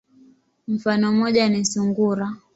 [0.67, 2.35] Mfano moja ni sungura.